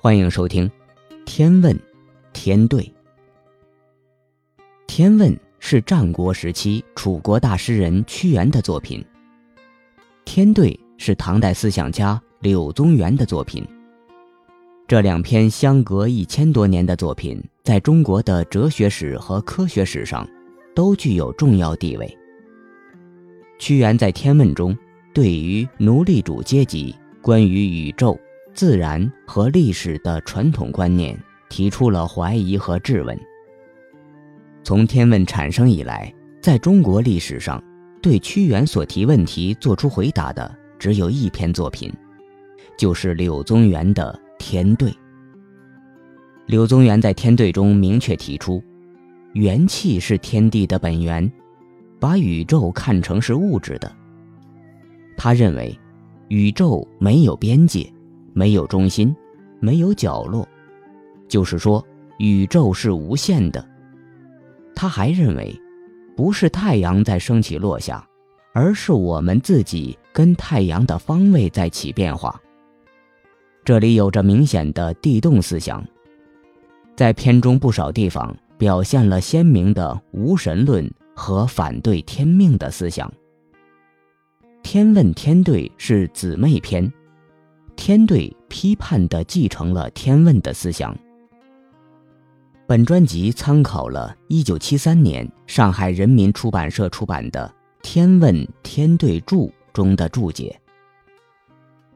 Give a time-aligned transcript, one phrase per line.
[0.00, 0.64] 欢迎收听
[1.26, 1.74] 《天问》，
[2.32, 2.80] 天对。
[4.86, 5.28] 《天问》
[5.58, 9.04] 是战国时期楚国大诗人屈原的作品，
[10.24, 13.66] 《天对》是唐代思想家柳宗元的作品。
[14.86, 20.24] 这两篇相隔一千多年的作品，在中国的哲学史和科学史上
[20.76, 22.16] 都具有重要地位。
[23.58, 24.78] 屈原在《天问》中，
[25.12, 28.16] 对于奴隶主阶级关于宇宙。
[28.58, 31.16] 自然和历史的传统观念
[31.48, 33.16] 提出了怀疑和质问。
[34.64, 36.12] 从天问产生以来，
[36.42, 37.62] 在中国历史上，
[38.02, 41.88] 对屈原所提问题做出回答的只有一篇作品，
[42.76, 44.90] 就是柳宗元的《天对》。
[46.46, 48.60] 柳宗元在《天对》中明确提出，
[49.34, 51.30] 元气是天地的本源，
[52.00, 53.88] 把宇宙看成是物质的。
[55.16, 55.78] 他认为，
[56.26, 57.88] 宇宙没有边界。
[58.38, 59.12] 没有中心，
[59.58, 60.46] 没有角落，
[61.26, 61.84] 就是说，
[62.18, 63.68] 宇宙是无限的。
[64.76, 65.60] 他还认为，
[66.16, 68.06] 不是太阳在升起落下，
[68.52, 72.40] 而是我们自己跟太阳的方位在起变化。
[73.64, 75.84] 这里有着明显的地动思想，
[76.94, 83.08] 在片中不少地方表现了鲜明的无神论和反对天命的思想。
[84.62, 86.88] 《天问天对》是姊妹篇。
[87.78, 90.94] 天对批判地继承了天问的思想。
[92.66, 97.48] 本专辑参考了1973年上海人民出版社出版的
[97.80, 100.60] 《天问天对注》中的注解。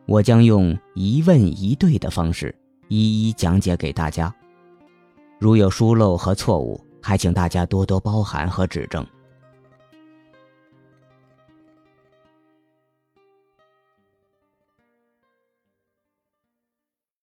[0.06, 2.54] 我将用一问一对的方式
[2.86, 4.32] 一一讲解给大家。
[5.40, 9.04] 如有疏漏和错误，还请大家多多包涵和指正。